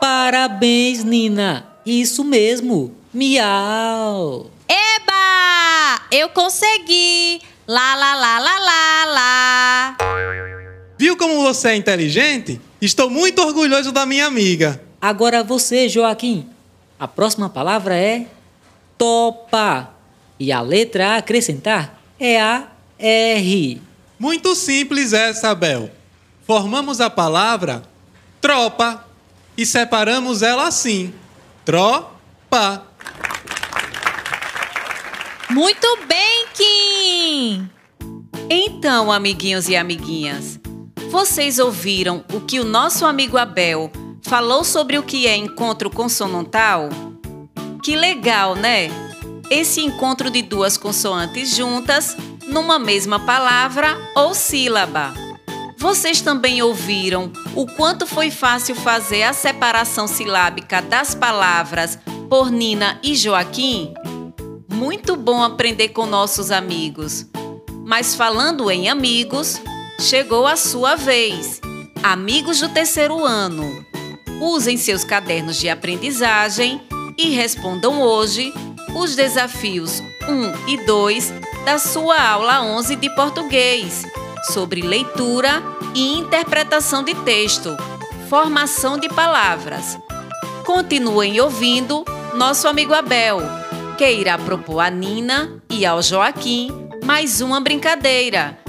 Parabéns, 0.00 1.04
Nina. 1.04 1.66
Isso 1.84 2.24
mesmo. 2.24 2.94
Miau. 3.12 4.50
Eba! 4.68 6.00
Eu 6.10 6.28
consegui! 6.30 7.40
Lá, 7.66 7.94
lá, 7.94 8.14
lá, 8.14 8.38
lá, 8.38 8.58
lá, 8.58 9.04
lá. 9.04 9.96
Viu 10.98 11.16
como 11.16 11.42
você 11.42 11.68
é 11.70 11.76
inteligente? 11.76 12.60
Estou 12.80 13.08
muito 13.08 13.40
orgulhoso 13.42 13.92
da 13.92 14.04
minha 14.04 14.26
amiga. 14.26 14.80
Agora 15.00 15.42
você, 15.42 15.88
Joaquim. 15.88 16.48
A 16.98 17.08
próxima 17.08 17.48
palavra 17.48 17.96
é 17.96 18.26
topa. 18.98 19.94
E 20.38 20.52
a 20.52 20.60
letra 20.60 21.10
a 21.10 21.16
acrescentar 21.16 22.00
é 22.18 22.40
a 22.40 22.68
R. 22.98 23.80
Muito 24.18 24.54
simples 24.54 25.12
essa, 25.12 25.54
Bel. 25.54 25.90
Formamos 26.50 27.00
a 27.00 27.08
palavra 27.08 27.80
tropa 28.40 29.06
e 29.56 29.64
separamos 29.64 30.42
ela 30.42 30.66
assim: 30.66 31.14
tropa. 31.64 32.88
Muito 35.48 35.86
bem, 36.08 36.46
Kim! 36.52 37.70
Então, 38.50 39.12
amiguinhos 39.12 39.68
e 39.68 39.76
amiguinhas, 39.76 40.58
vocês 41.08 41.60
ouviram 41.60 42.24
o 42.32 42.40
que 42.40 42.58
o 42.58 42.64
nosso 42.64 43.06
amigo 43.06 43.38
Abel 43.38 43.88
falou 44.20 44.64
sobre 44.64 44.98
o 44.98 45.04
que 45.04 45.28
é 45.28 45.36
encontro 45.36 45.88
consonantal? 45.88 46.88
Que 47.80 47.94
legal, 47.94 48.56
né? 48.56 48.88
Esse 49.48 49.82
encontro 49.82 50.28
de 50.28 50.42
duas 50.42 50.76
consoantes 50.76 51.54
juntas 51.54 52.16
numa 52.48 52.76
mesma 52.76 53.20
palavra 53.20 53.96
ou 54.16 54.34
sílaba. 54.34 55.29
Vocês 55.80 56.20
também 56.20 56.60
ouviram 56.60 57.32
o 57.56 57.64
quanto 57.64 58.06
foi 58.06 58.30
fácil 58.30 58.74
fazer 58.74 59.22
a 59.22 59.32
separação 59.32 60.06
silábica 60.06 60.82
das 60.82 61.14
palavras 61.14 61.98
por 62.28 62.50
Nina 62.50 63.00
e 63.02 63.14
Joaquim? 63.14 63.94
Muito 64.68 65.16
bom 65.16 65.42
aprender 65.42 65.88
com 65.88 66.04
nossos 66.04 66.50
amigos. 66.50 67.24
Mas 67.82 68.14
falando 68.14 68.70
em 68.70 68.90
amigos, 68.90 69.58
chegou 69.98 70.46
a 70.46 70.54
sua 70.54 70.96
vez. 70.96 71.62
Amigos 72.02 72.60
do 72.60 72.68
terceiro 72.68 73.24
ano, 73.24 73.82
usem 74.38 74.76
seus 74.76 75.02
cadernos 75.02 75.58
de 75.58 75.70
aprendizagem 75.70 76.78
e 77.16 77.30
respondam 77.30 78.02
hoje 78.02 78.52
os 78.94 79.16
desafios 79.16 80.02
1 80.28 80.68
e 80.68 80.84
2 80.84 81.32
da 81.64 81.78
sua 81.78 82.20
aula 82.20 82.60
11 82.62 82.96
de 82.96 83.08
português 83.14 84.04
sobre 84.44 84.82
leitura 84.82 85.62
e 85.94 86.18
interpretação 86.18 87.02
de 87.02 87.14
texto, 87.14 87.76
formação 88.28 88.98
de 88.98 89.08
palavras. 89.08 89.98
Continuem 90.64 91.40
ouvindo 91.40 92.04
nosso 92.34 92.68
amigo 92.68 92.94
Abel, 92.94 93.38
que 93.98 94.10
irá 94.10 94.38
propor 94.38 94.80
a 94.80 94.90
Nina 94.90 95.60
e 95.68 95.84
ao 95.84 96.02
Joaquim 96.02 96.88
mais 97.04 97.40
uma 97.40 97.60
brincadeira. 97.60 98.59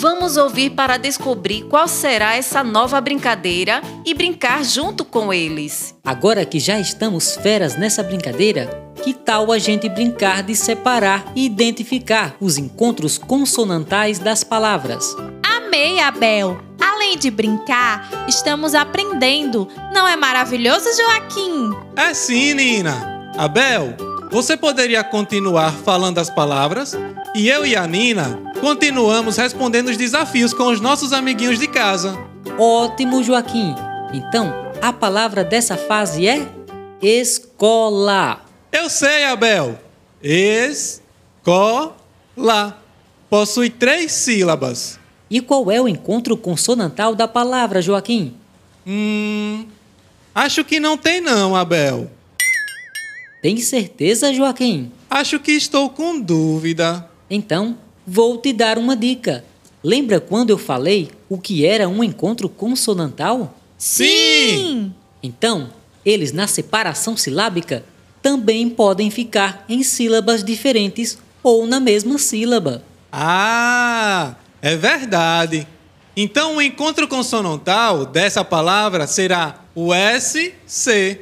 Vamos 0.00 0.36
ouvir 0.36 0.70
para 0.70 0.96
descobrir 0.96 1.64
qual 1.64 1.88
será 1.88 2.36
essa 2.36 2.62
nova 2.62 3.00
brincadeira 3.00 3.82
e 4.06 4.14
brincar 4.14 4.64
junto 4.64 5.04
com 5.04 5.34
eles. 5.34 5.92
Agora 6.04 6.46
que 6.46 6.60
já 6.60 6.78
estamos 6.78 7.34
feras 7.34 7.74
nessa 7.74 8.00
brincadeira, 8.00 8.70
que 9.02 9.12
tal 9.12 9.50
a 9.50 9.58
gente 9.58 9.88
brincar 9.88 10.44
de 10.44 10.54
separar 10.54 11.24
e 11.34 11.44
identificar 11.44 12.36
os 12.40 12.58
encontros 12.58 13.18
consonantais 13.18 14.20
das 14.20 14.44
palavras? 14.44 15.16
Amei, 15.42 15.98
Abel! 15.98 16.60
Além 16.80 17.18
de 17.18 17.28
brincar, 17.28 18.08
estamos 18.28 18.76
aprendendo. 18.76 19.66
Não 19.92 20.06
é 20.06 20.14
maravilhoso, 20.14 20.88
Joaquim? 20.96 21.72
É 21.96 22.14
sim, 22.14 22.54
Nina. 22.54 23.32
Abel, 23.36 23.96
você 24.30 24.56
poderia 24.56 25.02
continuar 25.02 25.72
falando 25.72 26.18
as 26.18 26.30
palavras 26.30 26.96
e 27.38 27.48
eu 27.48 27.64
e 27.64 27.76
a 27.76 27.86
Nina 27.86 28.52
continuamos 28.60 29.36
respondendo 29.36 29.90
os 29.90 29.96
desafios 29.96 30.52
com 30.52 30.72
os 30.72 30.80
nossos 30.80 31.12
amiguinhos 31.12 31.56
de 31.60 31.68
casa. 31.68 32.18
Ótimo, 32.58 33.22
Joaquim! 33.22 33.76
Então, 34.12 34.52
a 34.82 34.92
palavra 34.92 35.44
dessa 35.44 35.76
fase 35.76 36.26
é 36.26 36.48
escola. 37.00 38.44
Eu 38.72 38.90
sei, 38.90 39.22
Abel. 39.22 39.78
Escola. 40.20 41.94
Possui 43.30 43.70
três 43.70 44.10
sílabas. 44.10 44.98
E 45.30 45.40
qual 45.40 45.70
é 45.70 45.80
o 45.80 45.86
encontro 45.86 46.36
consonantal 46.36 47.14
da 47.14 47.28
palavra, 47.28 47.80
Joaquim? 47.80 48.34
Hum. 48.84 49.64
Acho 50.34 50.64
que 50.64 50.80
não 50.80 50.96
tem, 50.96 51.20
não, 51.20 51.54
Abel. 51.54 52.10
Tem 53.40 53.56
certeza, 53.58 54.34
Joaquim? 54.34 54.90
Acho 55.08 55.38
que 55.38 55.52
estou 55.52 55.88
com 55.88 56.18
dúvida. 56.18 57.07
Então, 57.30 57.76
vou 58.06 58.38
te 58.38 58.52
dar 58.52 58.78
uma 58.78 58.96
dica. 58.96 59.44
Lembra 59.82 60.20
quando 60.20 60.50
eu 60.50 60.58
falei 60.58 61.10
o 61.28 61.38
que 61.38 61.64
era 61.64 61.88
um 61.88 62.02
encontro 62.02 62.48
consonantal? 62.48 63.54
Sim! 63.76 64.92
Então, 65.22 65.70
eles 66.04 66.32
na 66.32 66.46
separação 66.46 67.16
silábica 67.16 67.84
também 68.22 68.68
podem 68.68 69.10
ficar 69.10 69.64
em 69.68 69.82
sílabas 69.82 70.42
diferentes 70.42 71.18
ou 71.42 71.66
na 71.66 71.78
mesma 71.78 72.18
sílaba. 72.18 72.82
Ah, 73.12 74.34
é 74.60 74.76
verdade. 74.76 75.66
Então 76.16 76.56
o 76.56 76.62
encontro 76.62 77.06
consonantal 77.06 78.04
dessa 78.04 78.44
palavra 78.44 79.06
será 79.06 79.60
o 79.74 79.90
SC. 79.94 81.20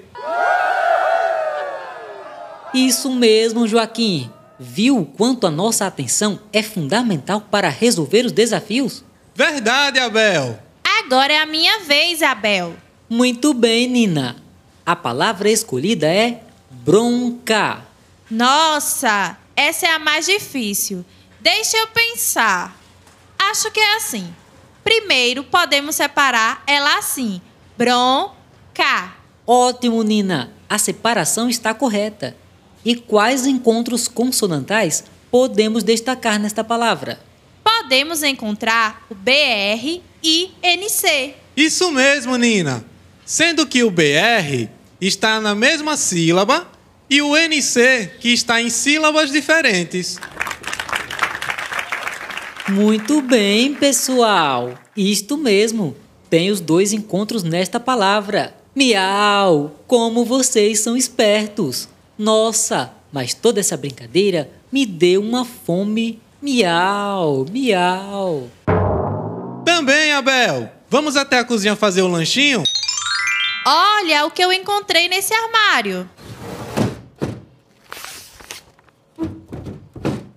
Isso 2.72 3.10
mesmo, 3.10 3.68
Joaquim. 3.68 4.30
Viu 4.58 4.98
o 4.98 5.04
quanto 5.04 5.46
a 5.46 5.50
nossa 5.50 5.86
atenção 5.86 6.40
é 6.52 6.62
fundamental 6.62 7.42
para 7.42 7.68
resolver 7.68 8.24
os 8.24 8.32
desafios? 8.32 9.04
Verdade, 9.34 9.98
Abel. 9.98 10.58
Agora 10.82 11.32
é 11.32 11.38
a 11.38 11.46
minha 11.46 11.80
vez, 11.80 12.22
Abel. 12.22 12.74
Muito 13.08 13.52
bem, 13.52 13.86
Nina. 13.86 14.36
A 14.84 14.96
palavra 14.96 15.50
escolhida 15.50 16.06
é 16.06 16.42
bronca. 16.70 17.84
Nossa, 18.30 19.36
essa 19.54 19.86
é 19.86 19.90
a 19.90 19.98
mais 19.98 20.26
difícil. 20.26 21.04
Deixa 21.40 21.76
eu 21.76 21.88
pensar. 21.88 22.76
Acho 23.38 23.70
que 23.70 23.78
é 23.78 23.96
assim. 23.96 24.34
Primeiro, 24.82 25.44
podemos 25.44 25.96
separar 25.96 26.62
ela 26.66 26.98
assim: 26.98 27.40
bronca. 27.76 29.12
Ótimo, 29.46 30.02
Nina. 30.02 30.50
A 30.68 30.78
separação 30.78 31.48
está 31.48 31.74
correta. 31.74 32.36
E 32.86 32.94
quais 32.94 33.48
encontros 33.48 34.06
consonantais 34.06 35.02
podemos 35.28 35.82
destacar 35.82 36.38
nesta 36.38 36.62
palavra? 36.62 37.18
Podemos 37.64 38.22
encontrar 38.22 39.04
o 39.10 39.14
BR 39.16 40.00
e 40.22 40.52
NC. 40.62 41.34
Isso 41.56 41.90
mesmo, 41.90 42.36
Nina. 42.36 42.84
Sendo 43.24 43.66
que 43.66 43.82
o 43.82 43.90
BR 43.90 44.68
está 45.00 45.40
na 45.40 45.52
mesma 45.52 45.96
sílaba 45.96 46.70
e 47.10 47.20
o 47.20 47.36
NC 47.36 48.18
que 48.20 48.28
está 48.28 48.62
em 48.62 48.70
sílabas 48.70 49.32
diferentes. 49.32 50.20
Muito 52.68 53.20
bem, 53.20 53.74
pessoal. 53.74 54.78
Isto 54.96 55.36
mesmo. 55.36 55.96
Tem 56.30 56.52
os 56.52 56.60
dois 56.60 56.92
encontros 56.92 57.42
nesta 57.42 57.80
palavra. 57.80 58.54
Miau! 58.76 59.74
Como 59.88 60.24
vocês 60.24 60.78
são 60.78 60.96
espertos! 60.96 61.88
Nossa, 62.18 62.92
mas 63.12 63.34
toda 63.34 63.60
essa 63.60 63.76
brincadeira 63.76 64.50
me 64.72 64.86
deu 64.86 65.20
uma 65.22 65.44
fome. 65.44 66.20
Miau, 66.40 67.44
miau. 67.50 68.50
Também, 69.64 70.12
Abel. 70.12 70.70
Vamos 70.88 71.16
até 71.16 71.38
a 71.38 71.44
cozinha 71.44 71.76
fazer 71.76 72.02
o 72.02 72.08
lanchinho? 72.08 72.62
Olha 73.66 74.24
o 74.24 74.30
que 74.30 74.42
eu 74.42 74.52
encontrei 74.52 75.08
nesse 75.08 75.34
armário. 75.34 76.08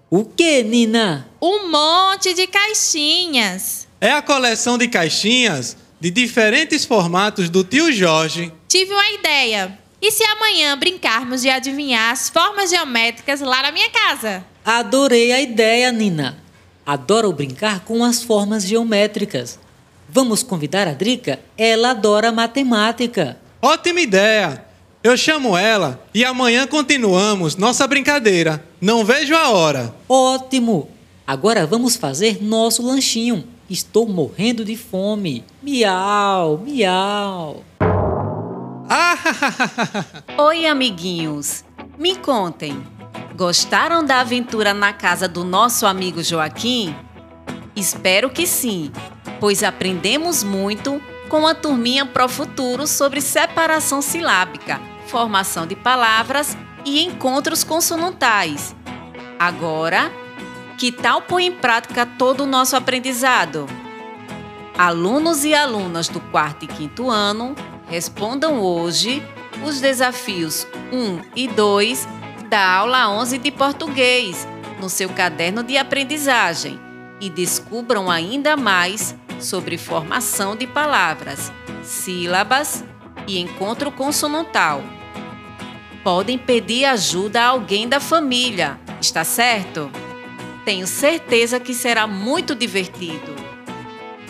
O 0.10 0.26
que, 0.26 0.64
Nina? 0.64 1.30
Um 1.40 1.70
monte 1.70 2.34
de 2.34 2.48
caixinhas. 2.48 3.88
É 4.02 4.12
a 4.12 4.22
coleção 4.22 4.78
de 4.78 4.88
caixinhas 4.88 5.78
de 6.00 6.10
diferentes 6.10 6.84
formatos 6.84 7.50
do 7.50 7.64
tio 7.64 7.92
Jorge. 7.92 8.52
Tive 8.68 8.92
uma 8.92 9.12
ideia. 9.12 9.79
E 10.02 10.12
se 10.12 10.24
amanhã 10.24 10.78
brincarmos 10.78 11.42
de 11.42 11.50
adivinhar 11.50 12.12
as 12.12 12.30
formas 12.30 12.70
geométricas 12.70 13.42
lá 13.42 13.64
na 13.64 13.72
minha 13.72 13.90
casa? 13.90 14.46
Adorei 14.64 15.32
a 15.32 15.42
ideia, 15.42 15.92
Nina. 15.92 16.38
Adoro 16.86 17.34
brincar 17.34 17.82
com 17.82 18.04
as 18.04 18.24
formas 18.24 18.64
geométricas. 18.64 19.60
Vamos 20.08 20.42
convidar 20.42 20.88
a 20.88 20.94
Drica? 20.94 21.40
Ela 21.58 21.92
adora 21.92 22.32
matemática. 22.32 23.38
Ótima 23.62 24.00
ideia! 24.00 24.66
Eu 25.02 25.16
chamo 25.16 25.56
ela 25.56 26.04
e 26.14 26.26
amanhã 26.26 26.66
continuamos 26.66 27.56
nossa 27.56 27.88
brincadeira. 27.88 28.64
Não 28.82 29.06
vejo 29.06 29.36
a 29.36 29.50
hora. 29.50 29.94
Ótimo! 30.08 30.90
Agora 31.28 31.66
vamos 31.66 31.96
fazer 31.96 32.42
nosso 32.42 32.86
lanchinho. 32.86 33.44
Estou 33.70 34.08
morrendo 34.08 34.66
de 34.66 34.76
fome. 34.76 35.44
Miau, 35.62 36.58
miau. 36.58 37.64
Ah, 38.92 39.16
Oi, 40.36 40.66
amiguinhos. 40.66 41.64
Me 41.96 42.16
contem. 42.16 42.84
Gostaram 43.36 44.04
da 44.04 44.22
aventura 44.22 44.74
na 44.74 44.92
casa 44.92 45.28
do 45.28 45.44
nosso 45.44 45.86
amigo 45.86 46.24
Joaquim? 46.24 46.96
Espero 47.76 48.32
que 48.32 48.48
sim, 48.48 48.92
pois 49.40 49.62
aprendemos 49.62 50.44
muito 50.44 51.00
com 51.30 51.46
a 51.46 51.54
turminha 51.54 52.04
Pro 52.04 52.28
Futuro 52.28 52.88
sobre 52.88 53.22
separação 53.22 54.02
silábica, 54.02 54.82
formação 55.06 55.68
de 55.68 55.76
palavras 55.76 56.58
e 56.84 57.06
encontros 57.06 57.64
consonantais. 57.64 58.76
Agora, 59.38 60.12
que 60.80 60.92
tal 60.92 61.22
pôr 61.22 61.42
em 61.42 61.52
prática 61.52 62.08
todo 62.08 62.42
o 62.42 62.48
nosso 62.48 62.76
aprendizado? 62.76 63.68
Alunos 64.76 65.46
e 65.46 65.54
alunas 65.54 66.08
do 66.08 66.20
quarto 66.20 66.66
e 66.66 66.68
quinto 66.68 67.08
ano, 67.12 67.56
respondam 67.90 68.62
hoje 68.62 69.24
os 69.66 69.82
desafios 69.82 70.68
1 70.92 71.22
e 71.36 71.48
2 71.48 72.08
da 72.50 72.76
aula 72.76 73.10
11 73.10 73.38
de 73.40 73.52
português 73.52 74.48
no 74.80 74.90
seu 74.90 75.10
caderno 75.10 75.64
de 75.64 75.78
aprendizagem 75.78 76.80
e 77.20 77.30
descubram 77.30 78.10
ainda 78.10 78.56
mais 78.56 79.16
sobre 79.40 79.78
formação 79.78 80.56
de 80.56 80.66
palavras, 80.68 81.52
sílabas 81.84 82.84
e 83.28 83.40
encontro 83.40 83.92
consonantal. 83.92 84.82
Podem 86.04 86.38
pedir 86.38 86.86
ajuda 86.86 87.42
a 87.42 87.48
alguém 87.48 87.88
da 87.88 88.00
família, 88.00 88.80
está 89.02 89.24
certo? 89.24 89.92
Tenho 90.64 90.88
certeza 90.88 91.60
que 91.60 91.74
será 91.74 92.08
muito 92.08 92.56
divertido. 92.56 93.36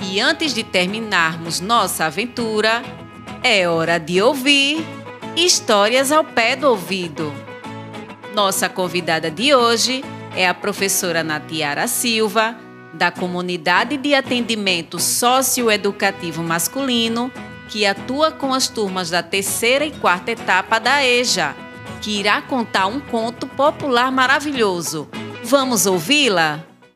E 0.01 0.19
antes 0.19 0.53
de 0.53 0.63
terminarmos 0.63 1.59
nossa 1.59 2.05
aventura, 2.05 2.81
é 3.43 3.67
hora 3.67 3.97
de 3.99 4.21
ouvir 4.21 4.85
histórias 5.35 6.11
ao 6.11 6.23
pé 6.23 6.55
do 6.55 6.67
ouvido. 6.67 7.33
Nossa 8.33 8.67
convidada 8.67 9.31
de 9.31 9.53
hoje 9.53 10.03
é 10.35 10.47
a 10.47 10.53
professora 10.53 11.23
Natiara 11.23 11.87
Silva, 11.87 12.55
da 12.93 13.11
Comunidade 13.11 13.97
de 13.97 14.13
Atendimento 14.13 14.99
Socioeducativo 14.99 16.43
Masculino, 16.43 17.31
que 17.69 17.85
atua 17.85 18.31
com 18.31 18.53
as 18.53 18.67
turmas 18.67 19.09
da 19.09 19.23
terceira 19.23 19.85
e 19.85 19.91
quarta 19.91 20.31
etapa 20.31 20.79
da 20.79 21.05
EJA, 21.05 21.55
que 22.01 22.19
irá 22.19 22.41
contar 22.41 22.87
um 22.87 22.99
conto 22.99 23.47
popular 23.47 24.11
maravilhoso. 24.11 25.07
Vamos 25.43 25.85
ouvi-la? 25.85 26.68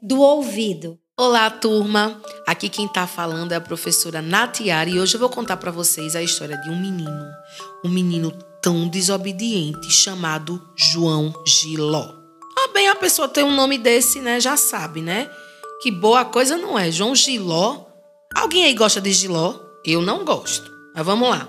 do 0.00 0.20
ouvido. 0.20 0.98
Olá, 1.16 1.50
turma! 1.50 2.20
Aqui 2.46 2.68
quem 2.68 2.86
tá 2.86 3.06
falando 3.06 3.52
é 3.52 3.56
a 3.56 3.60
professora 3.60 4.22
Natiara 4.22 4.88
e 4.88 5.00
hoje 5.00 5.16
eu 5.16 5.20
vou 5.20 5.28
contar 5.28 5.56
para 5.56 5.72
vocês 5.72 6.14
a 6.14 6.22
história 6.22 6.56
de 6.58 6.70
um 6.70 6.80
menino, 6.80 7.26
um 7.84 7.88
menino 7.88 8.30
tão 8.62 8.88
desobediente 8.88 9.90
chamado 9.90 10.62
João 10.76 11.34
Giló. 11.44 12.14
Ah, 12.56 12.68
bem, 12.72 12.88
a 12.88 12.94
pessoa 12.94 13.28
tem 13.28 13.42
um 13.42 13.54
nome 13.54 13.78
desse, 13.78 14.20
né? 14.20 14.38
Já 14.38 14.56
sabe, 14.56 15.02
né? 15.02 15.28
Que 15.82 15.90
boa 15.90 16.24
coisa 16.24 16.56
não 16.56 16.78
é. 16.78 16.90
João 16.90 17.14
Giló. 17.14 17.86
Alguém 18.36 18.64
aí 18.64 18.74
gosta 18.74 19.00
de 19.00 19.12
Giló? 19.12 19.54
Eu 19.84 20.00
não 20.00 20.24
gosto. 20.24 20.70
Mas 20.94 21.04
vamos 21.04 21.28
lá. 21.28 21.48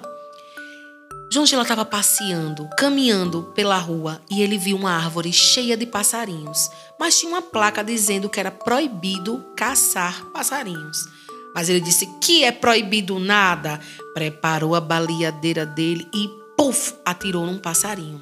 João 1.32 1.46
Giló 1.46 1.62
estava 1.62 1.86
passeando, 1.86 2.68
caminhando 2.76 3.44
pela 3.54 3.78
rua 3.78 4.20
e 4.32 4.42
ele 4.42 4.58
viu 4.58 4.76
uma 4.76 4.92
árvore 4.92 5.32
cheia 5.32 5.78
de 5.78 5.86
passarinhos, 5.86 6.72
mas 7.00 7.20
tinha 7.20 7.32
uma 7.32 7.42
placa 7.42 7.84
dizendo 7.84 8.28
que 8.28 8.40
era 8.40 8.50
proibido 8.50 9.46
caçar 9.56 10.26
passarinhos. 10.34 11.06
Mas 11.54 11.70
ele 11.70 11.82
disse 11.82 12.08
que 12.20 12.44
é 12.44 12.52
proibido 12.52 13.20
nada, 13.20 13.80
preparou 14.12 14.74
a 14.74 14.82
baleadeira 14.82 15.68
dele 15.68 16.08
e, 16.12 16.28
puf, 16.58 16.96
atirou 17.06 17.46
num 17.46 17.60
passarinho. 17.60 18.22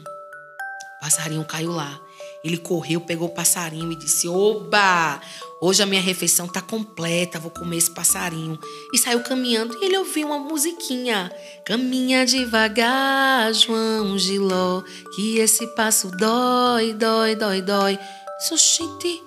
O 0.97 0.99
passarinho 0.99 1.45
caiu 1.45 1.71
lá. 1.71 1.97
Ele 2.43 2.57
correu, 2.57 3.01
pegou 3.01 3.27
o 3.27 3.33
passarinho 3.33 3.91
e 3.91 3.95
disse: 3.95 4.27
Oba! 4.27 5.19
Hoje 5.59 5.81
a 5.81 5.85
minha 5.87 6.01
refeição 6.01 6.47
tá 6.47 6.61
completa, 6.61 7.39
vou 7.39 7.49
comer 7.49 7.77
esse 7.77 7.89
passarinho. 7.89 8.59
E 8.93 8.97
saiu 8.97 9.21
caminhando 9.23 9.75
e 9.81 9.85
ele 9.85 9.97
ouviu 9.97 10.27
uma 10.27 10.37
musiquinha. 10.37 11.31
Caminha 11.65 12.25
devagar, 12.25 13.51
João 13.53 14.17
Giló, 14.19 14.83
que 15.15 15.39
esse 15.39 15.65
passo 15.75 16.11
dói, 16.11 16.93
dói, 16.93 17.35
dói, 17.35 17.61
dói. 17.61 17.99
Disse, 18.39 19.23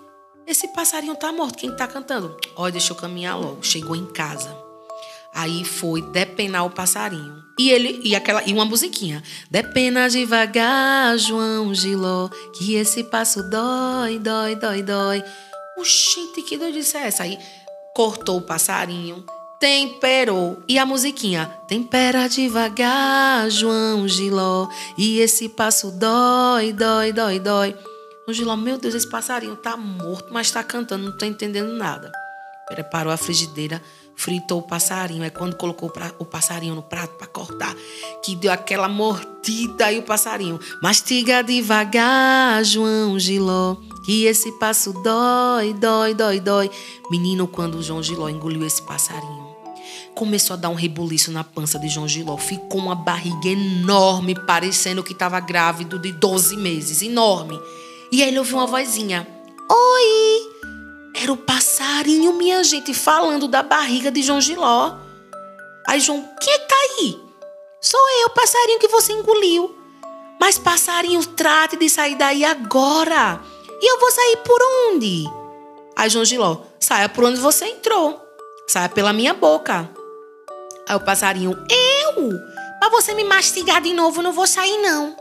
esse 0.46 0.68
passarinho 0.68 1.16
tá 1.16 1.32
morto, 1.32 1.58
quem 1.58 1.74
tá 1.74 1.86
cantando? 1.86 2.36
Olha, 2.56 2.72
deixa 2.72 2.92
eu 2.92 2.96
caminhar 2.96 3.38
logo. 3.38 3.62
Chegou 3.62 3.94
em 3.94 4.06
casa. 4.06 4.69
Aí 5.34 5.64
foi 5.64 6.02
depenar 6.02 6.66
o 6.66 6.70
passarinho. 6.70 7.42
E 7.58 7.70
ele 7.70 8.00
e 8.02 8.16
aquela 8.16 8.42
e 8.44 8.52
uma 8.52 8.64
musiquinha. 8.64 9.22
Depena 9.50 10.08
devagar, 10.08 11.16
João 11.18 11.74
Giló, 11.74 12.28
que 12.54 12.74
esse 12.74 13.04
passo 13.04 13.42
dói, 13.48 14.18
dói, 14.18 14.56
dói, 14.56 14.82
dói. 14.82 15.22
Oxente, 15.78 16.42
que 16.42 16.56
doidice 16.56 16.96
é 16.96 17.06
essa? 17.06 17.22
Aí 17.22 17.38
cortou 17.94 18.38
o 18.38 18.42
passarinho, 18.42 19.24
temperou. 19.58 20.62
E 20.66 20.78
a 20.78 20.86
musiquinha? 20.86 21.46
Tempera 21.68 22.28
devagar, 22.28 23.50
João 23.50 24.08
Giló, 24.08 24.68
e 24.96 25.20
esse 25.20 25.48
passo 25.48 25.90
dói, 25.90 26.72
dói, 26.72 27.12
dói, 27.12 27.38
dói. 27.38 27.76
O 28.26 28.32
Giló, 28.32 28.56
meu 28.56 28.78
Deus, 28.78 28.94
esse 28.94 29.08
passarinho 29.08 29.56
tá 29.56 29.76
morto, 29.76 30.32
mas 30.32 30.50
tá 30.50 30.62
cantando, 30.64 31.06
não 31.10 31.18
tô 31.18 31.24
entendendo 31.24 31.72
nada. 31.72 32.10
Preparou 32.70 33.12
a 33.12 33.16
frigideira, 33.16 33.82
fritou 34.14 34.60
o 34.60 34.62
passarinho. 34.62 35.24
É 35.24 35.30
quando 35.30 35.56
colocou 35.56 35.92
o 36.18 36.24
passarinho 36.24 36.74
no 36.76 36.82
prato 36.82 37.16
para 37.16 37.26
cortar, 37.26 37.74
que 38.24 38.36
deu 38.36 38.52
aquela 38.52 38.88
mordida 38.88 39.90
e 39.90 39.98
o 39.98 40.02
passarinho. 40.02 40.58
Mastiga 40.80 41.42
devagar, 41.42 42.64
João 42.64 43.18
Giló, 43.18 43.76
que 44.04 44.24
esse 44.24 44.52
passo 44.52 44.92
dói, 45.02 45.74
dói, 45.74 46.14
dói, 46.14 46.38
dói. 46.38 46.70
Menino, 47.10 47.48
quando 47.48 47.76
o 47.76 47.82
João 47.82 48.02
Giló 48.02 48.28
engoliu 48.28 48.64
esse 48.64 48.82
passarinho, 48.82 49.50
começou 50.14 50.54
a 50.54 50.56
dar 50.56 50.68
um 50.68 50.74
rebuliço 50.74 51.32
na 51.32 51.42
pança 51.42 51.76
de 51.76 51.88
João 51.88 52.06
Giló. 52.06 52.36
Ficou 52.36 52.80
uma 52.80 52.94
barriga 52.94 53.48
enorme, 53.48 54.34
parecendo 54.46 55.02
que 55.02 55.12
estava 55.12 55.40
grávido 55.40 55.98
de 55.98 56.12
12 56.12 56.56
meses. 56.56 57.02
Enorme. 57.02 57.60
E 58.12 58.22
aí 58.22 58.28
ele 58.28 58.38
ouviu 58.38 58.58
uma 58.58 58.66
vozinha. 58.66 59.26
Oi! 59.68 60.79
Era 61.22 61.32
o 61.32 61.36
passarinho, 61.36 62.32
minha 62.32 62.64
gente, 62.64 62.94
falando 62.94 63.46
da 63.46 63.62
barriga 63.62 64.10
de 64.10 64.22
João 64.22 64.40
Giló. 64.40 64.96
Aí 65.86 66.00
João, 66.00 66.26
quem 66.40 66.50
é 66.50 66.58
que 66.58 66.66
tá 66.66 66.74
aí? 66.74 67.20
Sou 67.78 68.00
eu, 68.22 68.30
passarinho 68.30 68.78
que 68.78 68.88
você 68.88 69.12
engoliu. 69.12 69.76
Mas 70.40 70.56
passarinho, 70.56 71.22
trate 71.26 71.76
de 71.76 71.90
sair 71.90 72.16
daí 72.16 72.42
agora. 72.42 73.38
E 73.82 73.92
eu 73.92 74.00
vou 74.00 74.10
sair 74.10 74.38
por 74.38 74.58
onde? 74.88 75.24
Aí 75.94 76.08
João 76.08 76.24
Giló, 76.24 76.62
saia 76.80 77.06
por 77.06 77.24
onde 77.24 77.38
você 77.38 77.66
entrou. 77.66 78.18
Saia 78.66 78.88
pela 78.88 79.12
minha 79.12 79.34
boca. 79.34 79.90
Aí 80.88 80.96
o 80.96 81.00
passarinho, 81.00 81.50
eu? 81.52 82.30
Pra 82.78 82.88
você 82.88 83.12
me 83.12 83.24
mastigar 83.24 83.82
de 83.82 83.92
novo, 83.92 84.22
não 84.22 84.32
vou 84.32 84.46
sair 84.46 84.78
não. 84.78 85.14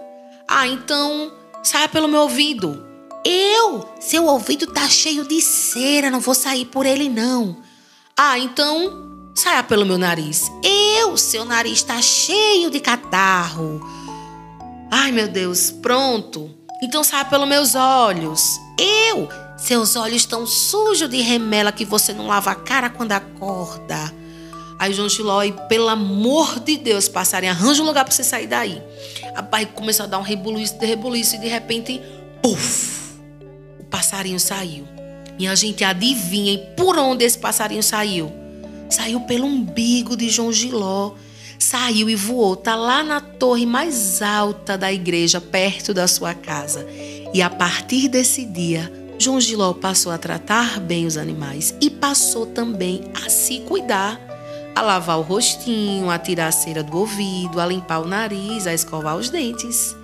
Ah, 0.47 0.65
então 0.65 1.33
saia 1.61 1.89
pelo 1.89 2.07
meu 2.07 2.21
ouvido. 2.21 2.88
Eu? 3.25 3.87
Seu 3.99 4.25
ouvido 4.25 4.67
tá 4.67 4.87
cheio 4.87 5.27
de 5.27 5.41
cera, 5.41 6.09
não 6.09 6.19
vou 6.19 6.33
sair 6.33 6.65
por 6.65 6.85
ele 6.85 7.09
não. 7.09 7.57
Ah, 8.17 8.37
então 8.39 9.31
saia 9.35 9.63
pelo 9.63 9.85
meu 9.85 9.97
nariz. 9.97 10.51
Eu? 10.63 11.17
Seu 11.17 11.45
nariz 11.45 11.83
tá 11.83 12.01
cheio 12.01 12.69
de 12.69 12.79
catarro. 12.79 13.81
Ai, 14.91 15.11
meu 15.11 15.27
Deus, 15.27 15.71
pronto. 15.71 16.49
Então 16.81 17.03
saia 17.03 17.25
pelos 17.25 17.47
meus 17.47 17.75
olhos. 17.75 18.59
Eu? 18.77 19.27
Seus 19.57 19.95
olhos 19.95 20.17
estão 20.17 20.47
sujos 20.47 21.09
de 21.09 21.21
remela 21.21 21.71
que 21.71 21.83
você 21.83 22.13
não 22.13 22.27
lava 22.27 22.51
a 22.51 22.55
cara 22.55 22.89
quando 22.89 23.11
acorda. 23.11 24.13
Aí 24.79 24.93
João 24.93 25.09
Chiló, 25.09 25.41
pelo 25.67 25.89
amor 25.89 26.61
de 26.61 26.77
Deus, 26.77 27.09
passarem, 27.09 27.49
arranja 27.49 27.83
um 27.83 27.85
lugar 27.85 28.05
para 28.05 28.13
você 28.13 28.23
sair 28.23 28.47
daí. 28.47 28.81
A 29.35 29.41
barriga 29.41 29.73
começou 29.73 30.05
a 30.05 30.07
dar 30.07 30.19
um 30.19 30.23
rebuliço, 30.23 30.79
de 30.79 30.85
rebuliço, 30.85 31.35
e 31.35 31.39
de 31.39 31.47
repente, 31.49 32.01
puf! 32.41 32.98
Passarinho 33.89 34.39
saiu. 34.39 34.87
Minha 35.37 35.55
gente, 35.55 35.83
adivinhem 35.83 36.67
por 36.75 36.97
onde 36.97 37.23
esse 37.23 37.37
passarinho 37.37 37.81
saiu? 37.81 38.31
Saiu 38.89 39.21
pelo 39.21 39.45
umbigo 39.45 40.17
de 40.17 40.29
João 40.29 40.51
Giló. 40.51 41.13
Saiu 41.57 42.09
e 42.09 42.15
voou, 42.15 42.55
tá 42.55 42.75
lá 42.75 43.03
na 43.03 43.19
torre 43.21 43.65
mais 43.65 44.21
alta 44.21 44.77
da 44.77 44.91
igreja, 44.91 45.39
perto 45.39 45.93
da 45.93 46.07
sua 46.07 46.33
casa. 46.33 46.85
E 47.33 47.41
a 47.41 47.49
partir 47.49 48.07
desse 48.07 48.45
dia, 48.45 48.91
João 49.17 49.39
Giló 49.39 49.73
passou 49.73 50.11
a 50.11 50.17
tratar 50.17 50.79
bem 50.79 51.05
os 51.05 51.17
animais 51.17 51.75
e 51.81 51.89
passou 51.89 52.45
também 52.45 53.11
a 53.25 53.29
se 53.29 53.59
cuidar, 53.59 54.19
a 54.75 54.81
lavar 54.81 55.19
o 55.19 55.21
rostinho, 55.21 56.09
a 56.09 56.17
tirar 56.17 56.47
a 56.47 56.51
cera 56.51 56.81
do 56.81 56.97
ouvido, 56.97 57.59
a 57.59 57.65
limpar 57.65 57.99
o 57.99 58.07
nariz, 58.07 58.65
a 58.65 58.73
escovar 58.73 59.17
os 59.17 59.29
dentes. 59.29 59.95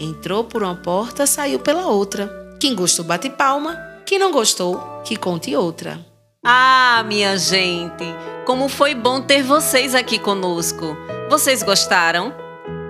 Entrou 0.00 0.44
por 0.44 0.62
uma 0.62 0.74
porta, 0.74 1.26
saiu 1.26 1.58
pela 1.58 1.86
outra. 1.86 2.43
Quem 2.64 2.74
gostou, 2.74 3.04
bate 3.04 3.28
palma. 3.28 3.78
Quem 4.06 4.18
não 4.18 4.32
gostou, 4.32 4.80
que 5.04 5.16
conte 5.16 5.54
outra. 5.54 6.00
Ah, 6.42 7.04
minha 7.06 7.36
gente, 7.36 8.06
como 8.46 8.70
foi 8.70 8.94
bom 8.94 9.20
ter 9.20 9.42
vocês 9.42 9.94
aqui 9.94 10.18
conosco. 10.18 10.96
Vocês 11.28 11.62
gostaram? 11.62 12.32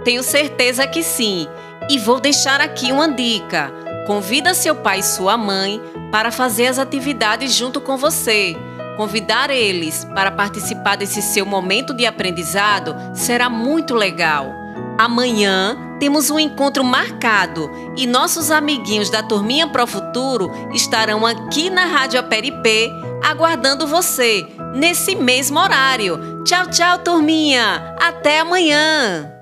Tenho 0.05 0.23
certeza 0.23 0.87
que 0.87 1.03
sim. 1.03 1.49
E 1.91 1.99
vou 1.99 2.21
deixar 2.21 2.61
aqui 2.61 2.93
uma 2.93 3.09
dica. 3.09 3.73
Convida 4.07 4.55
seu 4.55 4.77
pai 4.77 5.01
e 5.01 5.03
sua 5.03 5.37
mãe 5.37 5.83
para 6.13 6.31
fazer 6.31 6.69
as 6.69 6.79
atividades 6.79 7.53
junto 7.53 7.81
com 7.81 7.97
você. 7.97 8.57
Convidar 8.97 9.51
eles 9.51 10.05
para 10.15 10.31
participar 10.31 10.95
desse 10.95 11.21
seu 11.21 11.45
momento 11.45 11.93
de 11.93 12.07
aprendizado 12.07 12.95
será 13.13 13.51
muito 13.51 13.93
legal. 13.93 14.55
Amanhã 14.97 15.94
temos 16.05 16.29
um 16.29 16.39
encontro 16.39 16.85
marcado 16.85 17.71
e 17.97 18.07
nossos 18.07 18.51
amiguinhos 18.51 19.09
da 19.09 19.23
Turminha 19.23 19.67
Pro 19.67 19.87
Futuro 19.87 20.53
estarão 20.75 21.25
aqui 21.25 21.71
na 21.71 21.87
Rádio 21.87 22.21
Aperipê 22.21 22.91
aguardando 23.23 23.87
você 23.87 24.47
nesse 24.75 25.17
mesmo 25.17 25.59
horário. 25.59 26.45
Tchau, 26.45 26.67
tchau, 26.67 26.99
turminha! 26.99 27.97
Até 27.99 28.41
amanhã! 28.41 29.33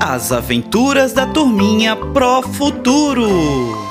As 0.00 0.30
aventuras 0.30 1.12
da 1.12 1.26
turminha 1.26 1.96
Pro 1.96 2.40
Futuro. 2.42 3.85